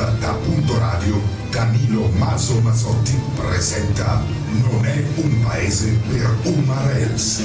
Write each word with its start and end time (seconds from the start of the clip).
diretta 0.00 0.12
da 0.18 0.32
Punto 0.32 0.78
Radio, 0.78 1.20
Danilo 1.50 2.08
Maso 2.16 2.60
Masotti 2.60 3.18
presenta 3.36 4.22
Non 4.48 4.84
è 4.84 5.02
un 5.16 5.42
paese 5.46 5.98
per 6.08 6.36
Umarels. 6.44 7.42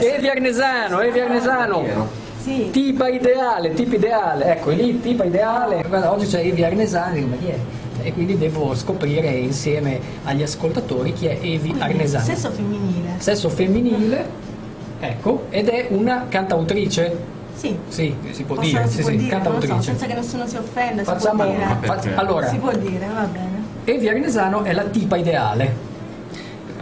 Evi 0.00 0.28
Arnesano, 0.28 1.00
Evi 1.00 1.20
Arnesano. 1.20 2.22
Sì. 2.42 2.68
Tipa 2.70 3.08
ideale, 3.08 3.72
tipa 3.72 3.94
ideale, 3.94 4.44
ecco 4.52 4.70
lì, 4.70 5.00
tipa 5.00 5.24
ideale. 5.24 5.84
Guarda, 5.86 6.12
oggi 6.12 6.26
c'è 6.26 6.40
Evi 6.40 6.64
Arnesano, 6.64 7.14
dico, 7.14 7.26
ma 7.28 7.36
chi 7.36 7.46
è? 7.46 7.58
E 8.02 8.12
quindi 8.12 8.36
devo 8.36 8.74
scoprire 8.74 9.30
insieme 9.30 9.98
agli 10.24 10.42
ascoltatori 10.42 11.12
chi 11.12 11.26
è 11.26 11.38
Evi 11.40 11.74
Arnesano. 11.78 12.24
Sesso 12.24 12.50
femminile. 12.50 13.14
Sesso 13.18 13.48
femminile, 13.48 14.28
ecco, 15.00 15.46
ed 15.50 15.68
è 15.68 15.86
una 15.90 16.26
cantautrice. 16.28 17.32
Sì. 17.54 17.76
Sì, 17.88 18.14
si 18.32 18.42
può 18.44 18.56
Posso- 18.56 18.68
dire, 18.68 18.86
si 18.88 18.94
sì, 18.96 19.00
può 19.00 19.10
sì, 19.10 19.16
dire, 19.16 19.36
non 19.36 19.42
lo 19.44 19.50
so, 19.50 19.58
cantautrice. 19.60 19.82
senza 19.82 20.06
che 20.06 20.14
nessuno 20.14 20.46
si 20.46 20.56
offenda, 20.56 21.02
Facciamo, 21.04 21.42
si 21.44 21.48
può 21.50 21.56
dire. 21.56 21.76
fa- 21.86 22.20
allora, 22.20 22.48
Si 22.48 22.56
può 22.56 22.72
dire, 22.72 23.08
va 23.14 23.22
bene. 23.24 23.62
Evi 23.84 24.08
Arnesano 24.08 24.62
è 24.64 24.72
la 24.72 24.84
tipa 24.84 25.16
ideale. 25.16 25.92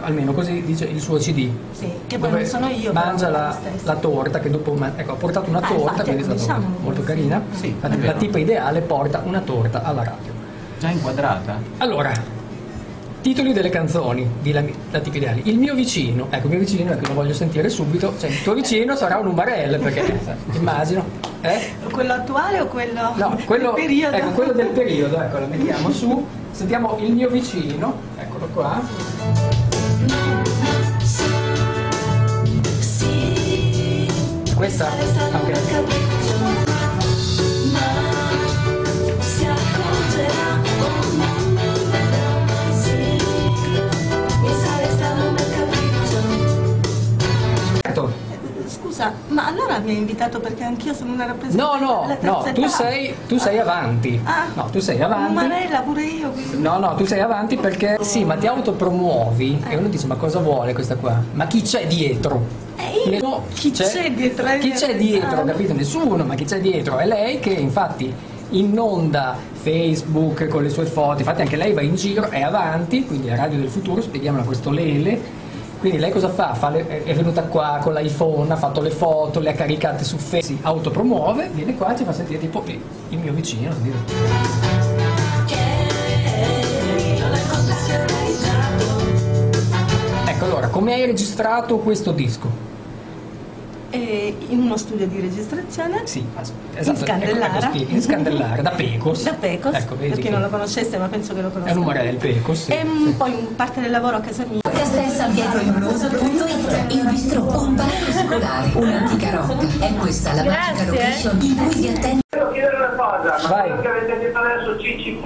Almeno 0.01 0.33
così 0.33 0.61
dice 0.65 0.83
il 0.85 0.99
suo 0.99 1.17
CD. 1.17 1.49
Sì, 1.71 1.89
che 2.07 2.17
poi 2.17 2.29
non 2.31 2.45
sono 2.45 2.67
io. 2.67 2.91
mangia 2.91 3.29
la, 3.29 3.57
la 3.83 3.95
torta 3.95 4.39
che 4.39 4.49
dopo 4.49 4.75
ecco, 4.97 5.11
ha 5.13 5.15
portato 5.15 5.49
una 5.49 5.59
Ah, 5.59 5.67
torta 5.67 5.81
infatti, 5.91 6.03
quindi 6.03 6.21
è 6.21 6.25
stata 6.25 6.39
diciamolo. 6.59 6.75
molto 6.81 7.03
carina 7.03 7.41
Sì, 7.51 7.73
la, 7.79 7.89
la 8.01 8.13
tipa 8.13 8.37
ideale 8.37 8.81
porta 8.81 9.21
una 9.23 9.39
torta 9.39 9.81
alla 9.81 10.03
radio 10.03 10.33
Già 10.77 10.89
inquadrata? 10.89 11.57
allora 11.77 12.11
titoli 13.23 13.53
delle 13.53 13.69
canzoni 13.69 14.29
di 14.41 14.51
la, 14.51 14.61
la 14.91 14.99
tipa 14.99 15.15
ideale 15.15 15.41
il 15.45 15.57
mio 15.57 15.73
vicino 15.73 16.27
ecco 16.29 16.47
il 16.47 16.49
mio 16.51 16.59
vicino 16.59 16.91
ecco, 16.91 17.07
lo 17.07 17.13
voglio 17.13 17.33
sentire 17.33 17.69
subito 17.69 18.13
cioè, 18.19 18.29
il 18.29 18.43
tuo 18.43 18.53
vicino 18.53 18.97
sarà 18.97 19.17
un 19.17 19.27
umarell 19.27 19.79
perché 19.79 20.19
immagino 20.51 21.31
eh? 21.41 21.71
Quello 21.89 22.13
attuale 22.13 22.59
o 22.59 22.67
quello 22.67 23.13
no 23.15 23.39
quello, 23.45 23.71
del 23.71 23.83
periodo? 23.87 24.15
ecco, 24.17 24.29
quello 24.31 24.51
del 24.51 24.67
periodo 24.67 25.21
ecco 25.21 25.39
lo 25.39 25.47
mettiamo 25.47 25.91
su. 25.91 26.25
Sentiamo 26.51 26.97
il 26.99 27.11
mio 27.13 27.29
vicino 27.29 27.99
eccolo 28.17 28.47
qua. 28.53 28.81
Questa? 34.55 34.87
Anche 35.31 35.92
mi 49.93 49.99
hai 49.99 49.99
invitato 49.99 50.39
perché 50.39 50.63
anch'io 50.63 50.93
sono 50.93 51.13
una 51.13 51.25
No, 51.25 51.31
rappresentante 51.31 51.85
no, 51.85 52.05
no, 52.21 52.41
terza 52.41 52.51
tu 52.51 52.67
sei, 52.67 53.15
tu 53.27 53.37
sei 53.37 53.59
avanti. 53.59 54.19
Ah. 54.23 54.45
No, 54.53 54.65
tu 54.71 54.79
sei 54.79 55.01
avanti. 55.01 55.31
Umarella 55.31 55.81
pure 55.81 56.03
io, 56.03 56.29
quindi. 56.31 56.61
No, 56.61 56.79
no, 56.79 56.95
tu 56.95 57.05
sei 57.05 57.19
avanti 57.21 57.57
perché 57.57 57.97
sì, 58.01 58.23
ma 58.25 58.35
ti 58.35 58.47
autopromuovi 58.47 59.63
e 59.69 59.75
uno 59.75 59.87
dice 59.87 60.07
ma 60.07 60.15
cosa 60.15 60.39
vuole 60.39 60.73
questa 60.73 60.95
qua? 60.95 61.21
Ma 61.33 61.45
chi 61.47 61.61
c'è 61.61 61.85
dietro? 61.87 62.61
Eh, 62.75 63.17
io- 63.17 63.43
chi 63.53 63.71
c'è 63.71 64.11
dietro? 64.11 64.45
Chi 64.59 64.71
c'è 64.71 64.95
dietro? 64.95 65.41
Ah. 65.41 65.43
Capito? 65.43 65.73
Nessuno, 65.73 66.23
ma 66.23 66.33
chi 66.35 66.45
c'è 66.45 66.59
dietro? 66.59 66.97
È 66.97 67.05
lei 67.05 67.39
che 67.39 67.51
infatti 67.51 68.13
inonda 68.49 69.35
Facebook 69.51 70.47
con 70.47 70.63
le 70.63 70.69
sue 70.69 70.85
foto, 70.85 71.19
infatti 71.19 71.41
anche 71.41 71.55
lei 71.55 71.73
va 71.73 71.81
in 71.81 71.95
giro, 71.95 72.29
è 72.29 72.41
avanti, 72.41 73.05
quindi 73.05 73.27
è 73.27 73.35
Radio 73.35 73.59
del 73.59 73.69
Futuro, 73.69 74.01
spieghiamola 74.01 74.43
questo 74.43 74.69
Lele. 74.71 75.41
Quindi 75.83 75.99
lei 75.99 76.11
cosa 76.11 76.29
fa? 76.29 76.53
Fa 76.53 76.69
le- 76.69 77.03
è 77.03 77.13
venuta 77.13 77.43
qua 77.43 77.79
con 77.81 77.91
l'iPhone, 77.93 78.49
ha 78.53 78.55
fatto 78.55 78.79
le 78.79 78.89
foto, 78.89 79.41
le 79.41 79.49
ha 79.49 79.53
caricate 79.53 80.05
su 80.05 80.15
Facebook, 80.15 80.45
si 80.45 80.57
autopromuove, 80.61 81.49
viene 81.51 81.75
qua 81.75 81.93
e 81.93 81.97
ci 81.97 82.05
fa 82.05 82.13
sentire 82.13 82.39
tipo 82.39 82.63
eh, 82.65 82.79
il 83.09 83.17
mio 83.17 83.33
vicino. 83.33 83.73
dire. 83.81 83.97
Ecco 90.25 90.45
allora, 90.45 90.67
come 90.69 90.93
hai 90.93 91.05
registrato 91.05 91.77
questo 91.77 92.11
disco? 92.11 92.71
Eh, 93.95 94.35
in 94.49 94.57
uno 94.59 94.75
studio 94.75 95.05
di 95.05 95.19
registrazione. 95.19 96.01
Sì, 96.05 96.25
esatto, 96.39 96.89
In 96.89 96.97
Scandellara. 96.97 97.67
ecco, 97.67 97.77
ecco, 97.77 97.91
in 97.91 98.01
Scandellare, 98.01 98.63
da 98.63 98.71
Pecos. 98.71 99.21
Da 99.21 99.33
Pecos, 99.33 99.75
Ecco, 99.75 99.93
per 99.93 100.17
chi 100.17 100.29
non 100.29 100.41
lo 100.41 100.49
conoscesse, 100.49 100.97
ma 100.97 101.07
penso 101.07 101.35
che 101.35 101.41
lo 101.43 101.49
È 101.49 101.51
conosca. 101.51 101.73
un 101.73 101.77
numero 101.79 102.01
del 102.01 102.15
Pecos, 102.15 102.63
sì. 102.63 102.71
E 102.71 102.83
mm, 102.83 103.11
poi 103.11 103.37
in 103.37 103.55
parte 103.55 103.81
del 103.81 103.91
lavoro 103.91 104.15
a 104.15 104.19
casa 104.21 104.45
mia. 104.49 104.61
Castellsalvietroimblues.it 104.63 106.91
Il 106.91 107.05
bistro 107.07 107.43
un 107.61 107.75
bar 107.75 107.85
muscolare, 108.07 108.71
un'antica 108.73 109.29
rocca. 109.29 109.85
È 109.85 109.93
questa 109.93 110.33
la 110.33 110.43
magica 110.43 110.85
location 110.85 111.37
in 111.41 111.55
cui 111.55 111.75
vi 111.75 111.87
attende 111.89 112.21
chiedere 112.53 112.75
una 112.77 112.87
cosa, 112.95 113.37
ma 113.41 113.47
Vai. 113.49 113.67
quello 113.67 113.81
che 113.81 113.87
avete 113.89 114.19
detto 114.19 114.37
adesso 114.39 114.75
CCP, 114.77 115.25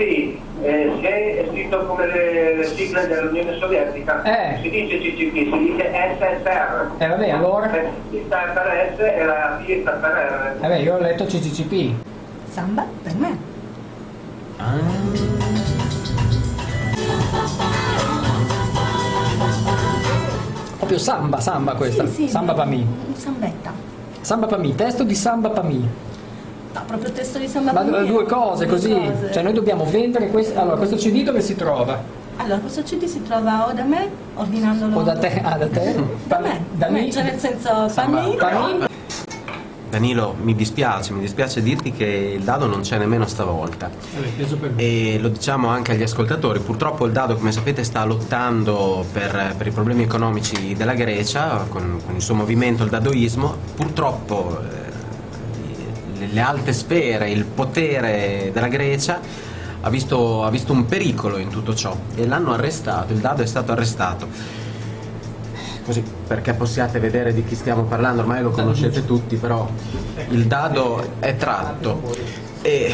eh, 0.63 0.91
se 1.01 1.07
è 1.07 1.45
scritto 1.49 1.85
come 1.85 2.07
le, 2.07 2.55
le 2.55 2.63
sigle 2.65 3.07
dell'Unione 3.07 3.57
Sovietica, 3.59 4.23
Eh. 4.23 4.59
si 4.61 4.69
dice 4.69 4.97
CCP, 4.99 5.33
si 5.53 5.57
dice 5.59 5.91
SSR. 6.17 6.89
Eh 6.97 7.07
vabbè, 7.07 7.29
allora? 7.29 7.65
La 7.67 7.71
C 7.71 8.23
sta 8.25 8.37
per 8.53 8.93
S 8.95 8.99
e 8.99 9.23
la 9.23 9.59
P 9.63 9.81
sta 9.81 9.91
per 9.91 10.11
R. 10.11 10.59
Vabbè, 10.61 10.75
io 10.77 10.95
ho 10.95 10.99
letto 10.99 11.25
CCCP. 11.25 11.93
Samba 12.49 12.85
per 13.03 13.13
me. 13.15 13.37
Proprio 20.77 20.97
samba, 20.97 21.39
samba 21.39 21.73
questa. 21.75 22.05
Sì, 22.07 22.13
sì, 22.13 22.29
samba 22.29 22.53
no, 22.53 22.57
pa 22.59 22.65
mi. 22.65 22.87
Sambetta. 23.13 23.71
Samba 24.21 24.47
pa 24.47 24.57
mi, 24.57 24.75
testo 24.75 25.03
di 25.03 25.15
samba 25.15 25.49
pa 25.49 25.61
mi. 25.63 25.87
No, 26.77 26.83
proprio 26.85 27.09
il 27.09 27.15
testo 27.15 27.37
di 27.39 27.47
Samba 27.47 27.71
Ma 27.73 27.81
per 27.81 28.01
me. 28.01 28.05
due 28.05 28.25
cose 28.25 28.65
Due 28.65 28.73
così. 28.75 28.89
cose. 28.93 29.31
Cioè 29.31 29.43
noi 29.43 29.53
dobbiamo 29.53 29.85
vendere 29.85 30.27
questo. 30.29 30.59
Allora, 30.59 30.77
questo 30.77 30.95
CD 30.95 31.23
dove 31.23 31.41
si 31.41 31.55
trova? 31.55 32.01
Allora, 32.37 32.59
questo 32.59 32.83
CD 32.83 33.05
si 33.05 33.23
trova 33.23 33.67
o 33.67 33.73
da 33.73 33.83
me, 33.83 34.09
ordinandolo... 34.35 34.97
O 34.99 35.01
da 35.01 35.17
te? 35.17 35.41
Ah, 35.43 35.57
da 35.57 35.67
te? 35.67 35.95
Da 36.27 36.39
me, 36.39 36.65
Da 36.73 36.89
me? 36.89 37.09
cioè 37.11 37.23
nel 37.23 37.39
senso, 37.39 37.89
fammi... 37.89 38.35
Pa 38.37 38.67
mi? 38.77 38.85
Danilo, 39.89 40.35
mi 40.41 40.53
dispiace, 40.53 41.13
mi 41.13 41.21
dispiace 41.21 41.61
dirti 41.63 41.91
che 41.93 42.33
il 42.37 42.43
dado 42.43 42.67
non 42.67 42.81
c'è 42.81 42.97
nemmeno 42.97 43.25
stavolta. 43.25 43.89
Me. 44.19 44.73
E 44.75 45.17
lo 45.19 45.29
diciamo 45.29 45.69
anche 45.69 45.93
agli 45.93 46.03
ascoltatori, 46.03 46.59
purtroppo 46.59 47.05
il 47.05 47.13
dado, 47.13 47.35
come 47.37 47.51
sapete, 47.53 47.83
sta 47.85 48.03
lottando 48.03 49.05
per, 49.11 49.55
per 49.57 49.65
i 49.65 49.71
problemi 49.71 50.03
economici 50.03 50.75
della 50.75 50.93
Grecia, 50.93 51.65
con, 51.69 51.99
con 52.05 52.15
il 52.15 52.21
suo 52.21 52.35
movimento, 52.35 52.83
il 52.83 52.89
dadoismo. 52.89 53.55
Purtroppo 53.75 54.59
eh, 54.61 54.86
le, 56.25 56.41
alte 56.41 56.73
sfere, 56.73 57.29
il 57.29 57.45
potere 57.45 58.49
della 58.53 58.67
Grecia 58.67 59.19
ha 59.81 59.89
visto, 59.89 60.43
ha 60.43 60.49
visto 60.49 60.73
un 60.73 60.85
pericolo 60.85 61.37
in 61.37 61.49
tutto 61.49 61.73
ciò 61.75 61.95
e 62.15 62.25
l'hanno 62.25 62.53
arrestato, 62.53 63.13
il 63.13 63.19
dado 63.19 63.43
è 63.43 63.45
stato 63.45 63.71
arrestato. 63.71 64.27
Così, 65.85 66.03
perché 66.27 66.53
possiate 66.53 66.99
vedere 66.99 67.33
di 67.33 67.45
chi 67.45 67.55
stiamo 67.55 67.83
parlando, 67.83 68.21
ormai 68.21 68.41
lo 68.41 68.49
conoscete 68.49 69.05
tutti, 69.05 69.37
però 69.37 69.69
il 70.29 70.45
dado 70.45 71.13
è 71.19 71.37
tratto. 71.37 72.01
E 72.61 72.93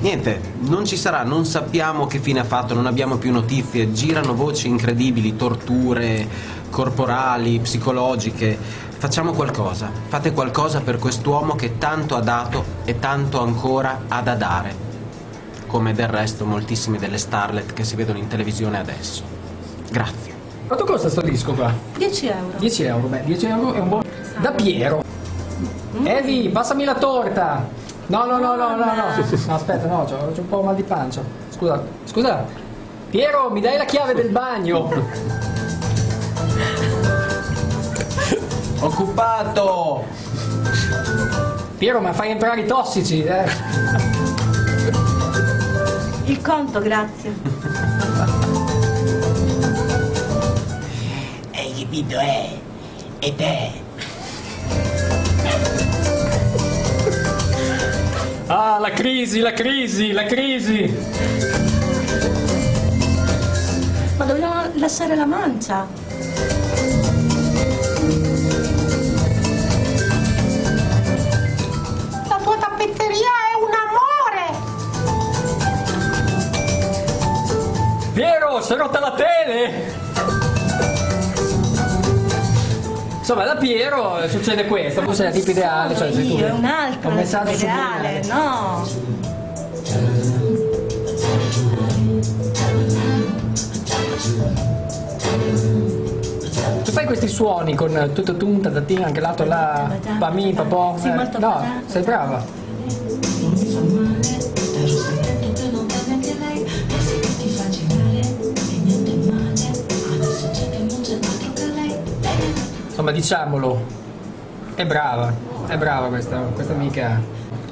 niente, 0.00 0.40
non 0.60 0.84
ci 0.84 0.96
sarà, 0.96 1.22
non 1.22 1.44
sappiamo 1.44 2.08
che 2.08 2.18
fine 2.18 2.40
ha 2.40 2.44
fatto, 2.44 2.74
non 2.74 2.86
abbiamo 2.86 3.18
più 3.18 3.30
notizie, 3.30 3.92
girano 3.92 4.34
voci 4.34 4.66
incredibili, 4.66 5.36
torture 5.36 6.26
corporali, 6.70 7.58
psicologiche. 7.60 8.56
Facciamo 8.98 9.32
qualcosa, 9.32 9.90
fate 10.08 10.32
qualcosa 10.32 10.80
per 10.80 10.98
quest'uomo 10.98 11.54
che 11.54 11.78
tanto 11.78 12.16
ha 12.16 12.20
dato 12.20 12.64
e 12.84 12.98
tanto 12.98 13.40
ancora 13.40 14.02
ha 14.08 14.20
da 14.22 14.34
dare, 14.34 14.74
come 15.66 15.94
del 15.94 16.08
resto 16.08 16.44
moltissime 16.44 16.98
delle 16.98 17.18
starlet 17.18 17.72
che 17.72 17.84
si 17.84 17.94
vedono 17.94 18.18
in 18.18 18.26
televisione 18.26 18.78
adesso. 18.78 19.22
Grazie. 19.90 20.34
Quanto 20.66 20.84
costa 20.84 21.08
sto 21.08 21.22
disco 21.22 21.54
qua? 21.54 21.72
10 21.96 22.26
euro. 22.26 22.58
10 22.58 22.82
euro, 22.82 23.06
beh, 23.06 23.22
10 23.24 23.46
euro 23.46 23.72
è 23.72 23.78
un 23.78 23.88
buon... 23.88 24.02
Da 24.40 24.50
Piero. 24.52 25.02
Evi, 26.02 26.48
passami 26.50 26.84
la 26.84 26.94
torta. 26.94 27.66
No, 28.08 28.24
no, 28.24 28.38
no, 28.38 28.54
no, 28.54 28.76
no, 28.76 28.84
no. 28.84 28.94
No, 28.94 29.54
aspetta, 29.54 29.86
no, 29.86 30.04
c'ho 30.04 30.32
un 30.40 30.48
po' 30.48 30.62
mal 30.62 30.74
di 30.74 30.82
pancia. 30.82 31.22
Scusa, 31.50 31.82
scusa. 32.04 32.44
Piero, 33.10 33.50
mi 33.50 33.60
dai 33.60 33.78
la 33.78 33.84
chiave 33.84 34.14
del 34.14 34.28
bagno? 34.28 35.46
Occupato! 38.80 40.04
Piero, 41.76 42.00
ma 42.00 42.12
fai 42.12 42.30
entrare 42.30 42.60
i 42.60 42.66
tossici, 42.66 43.24
eh? 43.24 43.44
Il 46.24 46.40
conto, 46.40 46.80
grazie. 46.80 47.34
Hai 51.52 51.74
capito, 51.78 52.18
eh? 52.18 52.60
Ed 53.18 53.40
è. 53.40 53.70
Ah, 58.46 58.78
la 58.78 58.90
crisi, 58.90 59.40
la 59.40 59.52
crisi, 59.52 60.12
la 60.12 60.24
crisi. 60.24 60.96
Ma 64.16 64.24
dobbiamo 64.24 64.62
lasciare 64.74 65.14
la 65.16 65.26
mancia. 65.26 65.86
Insomma, 83.30 83.44
da 83.44 83.56
Piero 83.56 84.26
succede 84.26 84.64
questo, 84.64 85.02
tu 85.02 85.12
sei 85.12 85.26
la 85.26 85.32
tipa 85.32 85.50
ideale, 85.50 85.94
cioè 85.94 86.10
sei 86.10 86.28
tu. 86.30 86.38
è 86.38 86.50
un 86.50 86.64
altro, 86.64 87.10
un 87.10 87.14
messaggio 87.16 87.50
ideale, 87.50 88.22
no. 88.24 88.88
Tu 96.84 96.90
fai 96.90 97.04
questi 97.04 97.28
suoni 97.28 97.74
con 97.74 98.12
tutto 98.14 98.34
tunta, 98.34 98.70
tatina, 98.70 99.04
anche 99.04 99.20
l'altro 99.20 99.44
là, 99.44 99.94
pami, 100.18 100.54
papò. 100.54 100.96
Sì, 100.96 101.08
eh, 101.08 101.12
molto 101.12 101.38
no, 101.38 101.82
sei 101.84 102.02
brava. 102.04 102.42
Insomma, 113.08 113.12
diciamolo, 113.12 113.82
è 114.74 114.84
brava, 114.84 115.32
è 115.66 115.76
brava 115.78 116.08
questa, 116.08 116.40
questa 116.52 116.74
amica. 116.74 117.18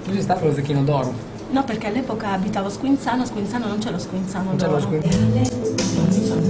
Tu 0.05 0.13
sei 0.13 0.23
stato 0.23 0.47
lo 0.47 0.55
zecchino 0.55 0.83
d'oro. 0.83 1.13
No, 1.51 1.63
perché 1.63 1.89
all'epoca 1.89 2.31
abitavo 2.33 2.69
a 2.69 2.71
Squinzano, 2.71 3.23
a 3.23 3.27
Squinzano 3.27 3.67
non 3.67 3.79
c'è 3.79 3.91
lo 3.91 3.99
Squinzano 3.99 4.45
Non 4.51 4.57
c'è 4.57 4.67
lo 4.67 4.79
d'oro. 4.79 4.81
squin- 4.83 6.47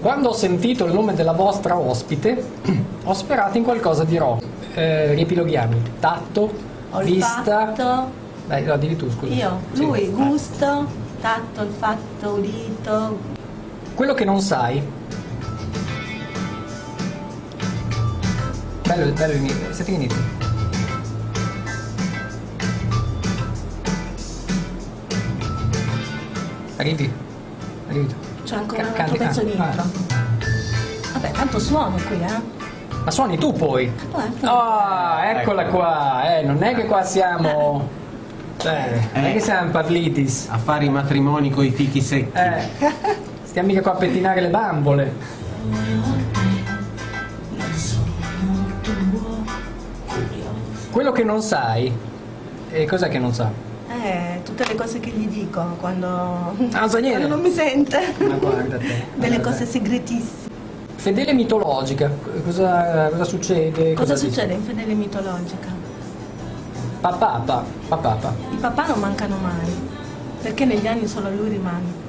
Quando 0.00 0.28
ho 0.28 0.32
sentito 0.32 0.84
il 0.84 0.92
nome 0.92 1.14
della 1.14 1.32
vostra 1.32 1.76
ospite, 1.76 2.42
ho 3.04 3.12
sperato 3.12 3.56
in 3.58 3.64
qualcosa 3.64 4.04
di 4.04 4.16
rock. 4.16 4.44
Eh, 4.74 5.14
riepiloghiamo. 5.14 5.74
Tatto, 5.98 6.52
vista. 7.02 7.72
Dai, 8.46 8.62
no, 8.62 8.76
dimmi 8.76 8.94
tu, 8.96 9.10
scusa. 9.10 9.32
io, 9.34 9.58
Sì. 9.72 9.82
lui, 9.82 10.08
gusto, 10.10 10.86
tatto, 11.20 11.62
olfatto, 11.62 12.28
udito, 12.36 13.18
Quello 13.96 14.14
che 14.14 14.24
non 14.24 14.40
sai. 14.40 14.80
Bello, 18.86 19.12
bello 19.12 19.32
l'inizio. 19.32 19.72
Siete 19.72 19.90
che 19.90 19.96
inizio. 19.96 20.22
Arrivi. 26.76 27.12
Arrivi 27.88 28.14
c'è 28.44 28.56
ancora 28.56 28.82
Ca- 28.82 28.88
un 28.92 29.00
altro 29.00 29.16
pezzo 29.16 29.42
di 29.42 29.50
intro. 29.50 29.84
Vabbè, 31.12 31.30
tanto 31.32 31.58
suono 31.58 31.96
qui, 32.06 32.22
eh. 32.22 32.54
Ma 33.02 33.10
suoni 33.10 33.38
tu 33.38 33.52
poi. 33.52 33.90
Ah, 34.42 35.22
eccola 35.34 35.64
qua. 35.66 36.36
Eh, 36.36 36.42
non 36.42 36.62
è 36.62 36.74
che 36.74 36.84
qua 36.84 37.02
siamo. 37.02 37.88
Cioè, 38.58 39.00
non 39.14 39.24
è 39.24 39.32
che 39.32 39.40
siamo 39.40 39.70
Pavlitis. 39.70 40.48
A 40.50 40.58
fare 40.58 40.84
i 40.84 40.90
matrimoni 40.90 41.50
coi 41.50 41.70
fichi 41.70 42.00
secchi. 42.00 42.36
Eh. 42.38 43.24
Stiamo 43.56 43.72
mica 43.72 43.88
qua 43.88 43.94
a 43.94 43.96
pettinare 43.96 44.42
le 44.42 44.50
bambole. 44.50 45.14
Quello 50.90 51.10
che 51.10 51.24
non 51.24 51.40
sai. 51.40 51.90
E 52.70 52.84
cos'è 52.84 53.08
che 53.08 53.18
non 53.18 53.32
sa? 53.32 53.50
Eh, 53.88 54.42
tutte 54.44 54.66
le 54.66 54.74
cose 54.74 55.00
che 55.00 55.08
gli 55.08 55.26
dico 55.26 55.74
quando, 55.80 56.54
niente. 56.58 56.78
quando 56.90 57.28
non 57.28 57.40
mi 57.40 57.50
sente. 57.50 58.12
Ma 58.18 58.34
guarda 58.34 58.76
te. 58.76 59.04
Delle 59.16 59.36
guarda 59.36 59.50
cose 59.50 59.64
te. 59.64 59.70
segretissime. 59.70 60.50
Fedele 60.96 61.32
mitologica. 61.32 62.10
Cosa, 62.44 63.08
cosa 63.08 63.24
succede? 63.24 63.94
Cosa 63.94 64.12
dici? 64.12 64.26
succede 64.26 64.52
in 64.52 64.62
fedele 64.64 64.92
mitologica? 64.92 65.68
Papà, 67.00 67.64
papà. 67.88 68.34
I 68.50 68.56
papà 68.56 68.86
non 68.88 68.98
mancano 68.98 69.38
mai, 69.38 69.72
perché 70.42 70.66
negli 70.66 70.86
anni 70.86 71.06
solo 71.06 71.30
lui 71.30 71.48
rimane. 71.48 72.05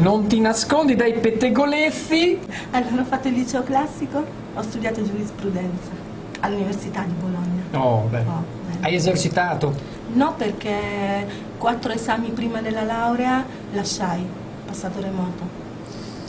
Non 0.00 0.26
ti 0.26 0.40
nascondi 0.40 0.96
dai 0.96 1.12
pettegolezzi. 1.12 2.38
Allora 2.70 3.02
ho 3.02 3.04
fatto 3.04 3.28
il 3.28 3.34
liceo 3.34 3.62
classico, 3.62 4.24
ho 4.54 4.62
studiato 4.62 5.04
giurisprudenza 5.04 5.90
all'Università 6.40 7.02
di 7.02 7.12
Bologna. 7.12 7.62
Oh, 7.72 8.06
beh. 8.08 8.20
Oh, 8.20 8.44
beh. 8.66 8.86
Hai 8.86 8.94
esercitato. 8.94 9.74
No, 10.14 10.34
perché 10.34 11.26
quattro 11.58 11.92
esami 11.92 12.30
prima 12.30 12.62
della 12.62 12.82
laurea 12.82 13.44
lasciai, 13.72 14.26
passato 14.64 15.00
remoto. 15.00 15.69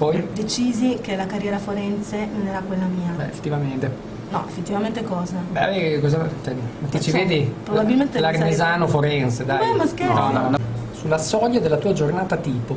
Poi? 0.01 0.27
Decisi 0.33 0.98
che 1.00 1.15
la 1.15 1.27
carriera 1.27 1.59
forense 1.59 2.27
non 2.33 2.48
era 2.48 2.59
quella 2.65 2.86
mia. 2.86 3.12
Beh, 3.15 3.25
effettivamente. 3.25 3.92
No, 4.31 4.45
effettivamente 4.48 5.03
cosa? 5.03 5.36
Beh, 5.51 5.75
eh, 5.94 6.00
cosa, 6.01 6.27
cioè, 6.44 6.56
ma 6.80 6.88
ti 6.88 7.00
ci 7.01 7.12
So, 7.12 7.18
vedi? 7.18 7.53
probabilmente 7.63 8.19
sai. 8.19 8.88
forense, 8.88 9.45
dai. 9.45 9.59
Beh, 9.59 9.75
ma 9.77 9.86
scherzi. 9.86 10.13
No, 10.15 10.31
no, 10.31 10.50
no. 10.50 10.57
Sulla 10.94 11.19
soglia 11.19 11.59
della 11.59 11.77
tua 11.77 11.94
giornata 11.94 12.36
tipo. 12.38 12.75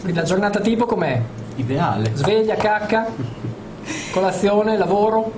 Quindi 0.00 0.18
la 0.18 0.24
giornata 0.24 0.58
tipo 0.60 0.86
com'è? 0.86 1.20
Ideale. 1.56 2.12
Sveglia, 2.14 2.54
cacca, 2.54 3.06
colazione, 4.12 4.78
lavoro, 4.78 5.30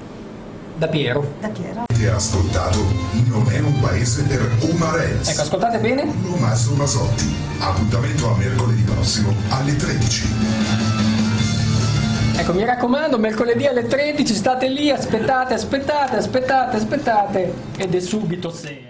da 0.77 0.87
Piero. 0.87 1.33
Da 1.41 1.49
Piero. 1.49 1.83
Che 1.93 2.09
ha 2.09 2.15
ascoltato 2.15 2.79
non 3.27 3.45
è 3.51 3.59
un 3.59 3.81
paese 3.81 4.23
per 4.23 4.49
umarells. 4.61 5.31
Ecco, 5.31 5.41
ascoltate 5.41 5.79
bene. 5.79 6.03
Tommaso 6.23 6.75
Masotti. 6.77 7.35
Appuntamento 7.59 8.31
a 8.31 8.37
mercoledì 8.37 8.83
prossimo 8.83 9.35
alle 9.49 9.75
13. 9.75 10.88
Ecco, 12.39 12.53
mi 12.53 12.65
raccomando, 12.65 13.19
mercoledì 13.19 13.67
alle 13.67 13.87
13 13.87 14.33
state 14.33 14.69
lì, 14.69 14.91
aspettate, 14.91 15.55
aspettate, 15.55 16.17
aspettate, 16.17 16.77
aspettate 16.77 17.53
ed 17.77 17.93
è 17.93 18.01
subito 18.01 18.51
sera. 18.51 18.88